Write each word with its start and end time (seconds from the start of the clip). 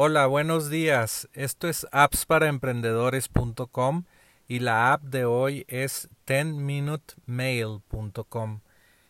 Hola, 0.00 0.28
buenos 0.28 0.70
días. 0.70 1.28
Esto 1.32 1.66
es 1.66 1.84
appsparaemprendedores.com 1.90 4.04
y 4.46 4.60
la 4.60 4.92
app 4.92 5.02
de 5.02 5.24
hoy 5.24 5.64
es 5.66 6.08
10minutemail.com. 6.24 8.60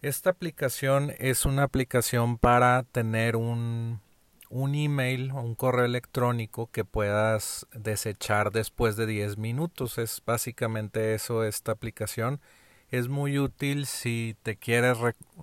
Esta 0.00 0.30
aplicación 0.30 1.12
es 1.18 1.44
una 1.44 1.64
aplicación 1.64 2.38
para 2.38 2.84
tener 2.84 3.36
un, 3.36 4.00
un 4.48 4.74
email 4.74 5.32
o 5.32 5.42
un 5.42 5.54
correo 5.54 5.84
electrónico 5.84 6.70
que 6.70 6.86
puedas 6.86 7.66
desechar 7.74 8.50
después 8.50 8.96
de 8.96 9.04
10 9.04 9.36
minutos. 9.36 9.98
Es 9.98 10.22
básicamente 10.24 11.12
eso 11.12 11.44
esta 11.44 11.72
aplicación. 11.72 12.40
Es 12.88 13.08
muy 13.08 13.38
útil 13.38 13.84
si 13.84 14.34
te 14.42 14.56
quieres 14.56 14.96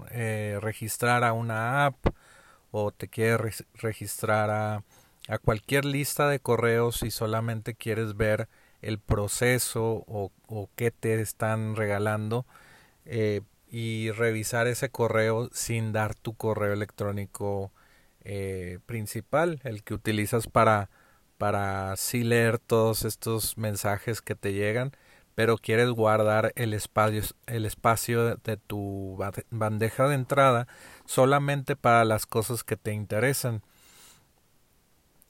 eh, 0.09 0.57
registrar 0.63 1.23
a 1.23 1.33
una 1.33 1.85
app 1.85 2.07
o 2.71 2.91
te 2.91 3.07
quieres 3.07 3.67
registrar 3.75 4.49
a 4.49 4.83
a 5.27 5.37
cualquier 5.37 5.85
lista 5.85 6.29
de 6.29 6.39
correos 6.39 6.97
si 6.97 7.11
solamente 7.11 7.75
quieres 7.75 8.15
ver 8.15 8.47
el 8.81 8.99
proceso 8.99 10.03
o, 10.07 10.31
o 10.47 10.69
qué 10.75 10.91
te 10.91 11.19
están 11.21 11.75
regalando 11.75 12.45
eh, 13.05 13.41
y 13.69 14.11
revisar 14.11 14.67
ese 14.67 14.89
correo 14.89 15.49
sin 15.53 15.91
dar 15.91 16.15
tu 16.15 16.35
correo 16.35 16.73
electrónico 16.73 17.71
eh, 18.21 18.79
principal, 18.85 19.61
el 19.63 19.83
que 19.83 19.93
utilizas 19.93 20.47
para, 20.47 20.89
para 21.37 21.95
sí 21.97 22.23
leer 22.23 22.59
todos 22.59 23.05
estos 23.05 23.57
mensajes 23.57 24.21
que 24.21 24.35
te 24.35 24.53
llegan, 24.53 24.91
pero 25.35 25.57
quieres 25.57 25.89
guardar 25.91 26.51
el 26.55 26.73
espacio, 26.73 27.21
el 27.45 27.65
espacio 27.65 28.35
de 28.37 28.57
tu 28.57 29.17
bandeja 29.51 30.07
de 30.07 30.15
entrada 30.15 30.67
solamente 31.05 31.75
para 31.75 32.05
las 32.05 32.25
cosas 32.25 32.63
que 32.63 32.75
te 32.77 32.93
interesan. 32.93 33.61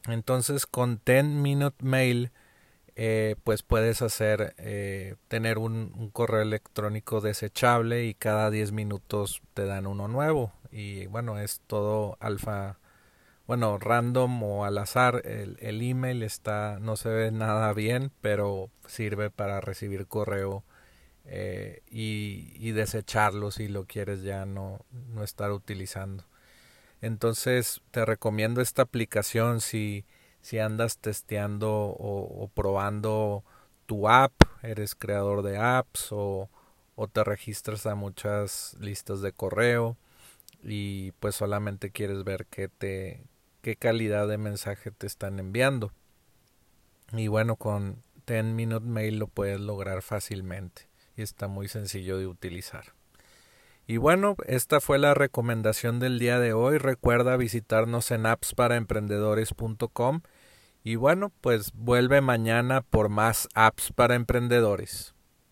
Entonces 0.08 0.66
con 0.66 1.02
10 1.06 1.26
Minute 1.26 1.84
Mail 1.84 2.32
eh, 2.96 3.36
pues 3.44 3.62
puedes 3.62 4.02
hacer 4.02 4.56
eh, 4.58 5.16
tener 5.28 5.60
un, 5.60 6.10
correo 6.12 6.42
electrónico 6.42 7.22
desechable 7.22 8.06
y 8.06 8.14
cada 8.16 8.50
10 8.50 8.72
minutos 8.72 9.42
te 9.54 9.66
dan 9.66 9.86
uno 9.88 10.08
nuevo. 10.08 10.52
Y 10.72 11.06
bueno 11.08 11.38
es 11.40 11.62
todo 11.68 12.18
alfa 12.20 12.80
bueno 13.46 13.78
random 13.78 14.44
o 14.44 14.66
al 14.66 14.78
azar 14.78 15.22
el, 15.26 15.58
el 15.62 15.82
email 15.82 16.24
está 16.24 16.80
no 16.82 16.98
se 16.98 17.10
ve 17.10 17.32
nada 17.32 17.72
bien 17.74 18.12
pero 18.20 18.70
sirve 18.88 19.30
para 19.30 19.62
recibir 19.62 20.08
correo 20.08 20.66
eh, 21.26 21.82
y, 21.90 22.52
y 22.56 22.72
desecharlo 22.72 23.52
si 23.52 23.68
lo 23.70 23.86
quieres 23.86 24.22
ya 24.24 24.46
no, 24.46 24.86
no 25.14 25.24
estar 25.24 25.52
utilizando 25.52 26.26
entonces 27.02 27.82
te 27.92 28.06
recomiendo 28.06 28.62
esta 28.62 28.84
aplicación 28.84 29.62
si, 29.62 30.06
si 30.42 30.60
andas 30.60 30.98
testeando 30.98 31.72
o, 31.72 32.50
probando 32.54 33.44
tu 33.86 34.10
app, 34.10 34.34
eres 34.64 34.96
creador 34.96 35.44
de 35.44 35.58
apps 35.58 36.10
o, 36.12 36.50
o 36.96 37.08
te 37.08 37.24
registras 37.24 37.86
a 37.86 37.96
muchas 37.96 38.76
listas 38.80 39.22
de 39.22 39.32
correo 39.32 39.98
y 40.64 41.12
pues 41.14 41.36
solamente 41.36 41.92
quieres 41.92 42.24
ver 42.24 42.46
qué 42.48 42.68
te 42.68 43.24
qué 43.62 43.76
calidad 43.76 44.28
de 44.28 44.38
mensaje 44.38 44.92
te 44.92 45.08
están 45.08 45.40
enviando. 45.40 45.92
Y 47.12 47.28
bueno, 47.28 47.56
con 47.56 48.02
10 48.26 48.46
Minute 48.46 48.86
Mail 48.86 49.20
lo 49.20 49.28
puedes 49.28 49.60
lograr 49.60 50.02
fácilmente 50.02 50.90
y 51.16 51.22
está 51.22 51.48
muy 51.48 51.68
sencillo 51.68 52.18
de 52.18 52.28
utilizar. 52.28 52.94
Y 53.88 53.96
bueno, 53.98 54.36
esta 54.46 54.82
fue 54.82 55.00
la 55.00 55.14
recomendación 55.14 56.00
del 56.00 56.20
día 56.20 56.40
de 56.40 56.52
hoy. 56.52 56.78
Recuerda 56.78 57.38
visitarnos 57.38 58.12
en 58.12 58.26
appsparaemprendedores.com. 58.26 60.22
Y 60.84 60.98
bueno, 60.98 61.32
pues 61.40 61.72
vuelve 61.74 62.20
mañana 62.20 62.82
por 62.82 63.08
más 63.08 63.48
apps 63.54 63.94
para 63.94 64.16
emprendedores. 64.16 65.17